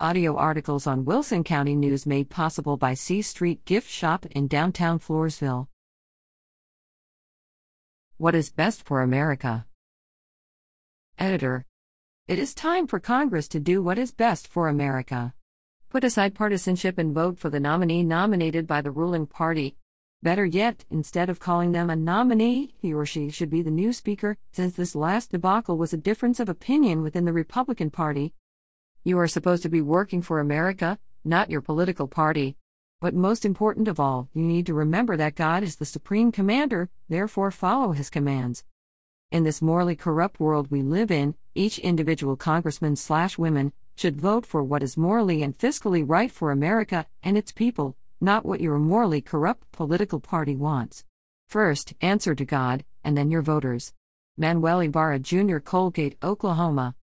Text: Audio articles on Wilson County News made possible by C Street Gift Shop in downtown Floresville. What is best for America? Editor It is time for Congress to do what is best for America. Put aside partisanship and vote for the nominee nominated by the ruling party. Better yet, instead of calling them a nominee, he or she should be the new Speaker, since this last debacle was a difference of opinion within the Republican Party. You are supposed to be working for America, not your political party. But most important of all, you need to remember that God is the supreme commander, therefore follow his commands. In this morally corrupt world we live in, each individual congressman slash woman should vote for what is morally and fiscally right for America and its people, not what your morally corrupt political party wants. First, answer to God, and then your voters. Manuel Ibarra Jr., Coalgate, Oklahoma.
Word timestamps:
Audio 0.00 0.34
articles 0.36 0.88
on 0.88 1.04
Wilson 1.04 1.44
County 1.44 1.76
News 1.76 2.04
made 2.04 2.28
possible 2.28 2.76
by 2.76 2.94
C 2.94 3.22
Street 3.22 3.64
Gift 3.64 3.88
Shop 3.88 4.26
in 4.26 4.48
downtown 4.48 4.98
Floresville. 4.98 5.68
What 8.16 8.34
is 8.34 8.50
best 8.50 8.84
for 8.84 9.02
America? 9.02 9.66
Editor 11.16 11.64
It 12.26 12.40
is 12.40 12.54
time 12.54 12.88
for 12.88 12.98
Congress 12.98 13.46
to 13.46 13.60
do 13.60 13.84
what 13.84 13.96
is 13.96 14.10
best 14.10 14.48
for 14.48 14.66
America. 14.66 15.32
Put 15.90 16.02
aside 16.02 16.34
partisanship 16.34 16.98
and 16.98 17.14
vote 17.14 17.38
for 17.38 17.48
the 17.48 17.60
nominee 17.60 18.02
nominated 18.02 18.66
by 18.66 18.80
the 18.80 18.90
ruling 18.90 19.28
party. 19.28 19.76
Better 20.24 20.44
yet, 20.44 20.84
instead 20.90 21.30
of 21.30 21.38
calling 21.38 21.70
them 21.70 21.88
a 21.88 21.94
nominee, 21.94 22.74
he 22.78 22.92
or 22.92 23.06
she 23.06 23.30
should 23.30 23.48
be 23.48 23.62
the 23.62 23.70
new 23.70 23.92
Speaker, 23.92 24.38
since 24.50 24.74
this 24.74 24.96
last 24.96 25.30
debacle 25.30 25.78
was 25.78 25.92
a 25.92 25.96
difference 25.96 26.40
of 26.40 26.48
opinion 26.48 27.00
within 27.00 27.26
the 27.26 27.32
Republican 27.32 27.90
Party. 27.90 28.34
You 29.06 29.18
are 29.18 29.28
supposed 29.28 29.62
to 29.64 29.68
be 29.68 29.82
working 29.82 30.22
for 30.22 30.40
America, 30.40 30.98
not 31.26 31.50
your 31.50 31.60
political 31.60 32.08
party. 32.08 32.56
But 33.02 33.12
most 33.12 33.44
important 33.44 33.86
of 33.86 34.00
all, 34.00 34.30
you 34.32 34.42
need 34.42 34.64
to 34.64 34.72
remember 34.72 35.14
that 35.18 35.34
God 35.34 35.62
is 35.62 35.76
the 35.76 35.84
supreme 35.84 36.32
commander, 36.32 36.88
therefore 37.06 37.50
follow 37.50 37.92
his 37.92 38.08
commands. 38.08 38.64
In 39.30 39.44
this 39.44 39.60
morally 39.60 39.94
corrupt 39.94 40.40
world 40.40 40.70
we 40.70 40.80
live 40.80 41.10
in, 41.10 41.34
each 41.54 41.78
individual 41.78 42.34
congressman 42.34 42.96
slash 42.96 43.36
woman 43.36 43.74
should 43.94 44.16
vote 44.16 44.46
for 44.46 44.62
what 44.64 44.82
is 44.82 44.96
morally 44.96 45.42
and 45.42 45.58
fiscally 45.58 46.02
right 46.06 46.30
for 46.30 46.50
America 46.50 47.04
and 47.22 47.36
its 47.36 47.52
people, 47.52 47.98
not 48.22 48.46
what 48.46 48.62
your 48.62 48.78
morally 48.78 49.20
corrupt 49.20 49.70
political 49.70 50.18
party 50.18 50.56
wants. 50.56 51.04
First, 51.46 51.92
answer 52.00 52.34
to 52.34 52.44
God, 52.46 52.86
and 53.04 53.18
then 53.18 53.30
your 53.30 53.42
voters. 53.42 53.92
Manuel 54.38 54.80
Ibarra 54.80 55.18
Jr., 55.18 55.58
Coalgate, 55.58 56.16
Oklahoma. 56.22 56.94